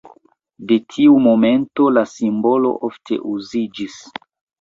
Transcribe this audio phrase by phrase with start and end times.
[0.69, 3.99] De tiu momento la simbolo ofte uziĝis.